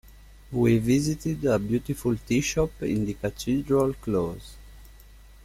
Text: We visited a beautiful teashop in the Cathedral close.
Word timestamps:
We 0.51 0.79
visited 0.79 1.45
a 1.45 1.59
beautiful 1.59 2.15
teashop 2.25 2.81
in 2.81 3.05
the 3.05 3.13
Cathedral 3.13 3.93
close. 4.01 4.55